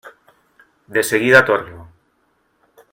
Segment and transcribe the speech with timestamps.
[0.87, 1.87] De seguida torno.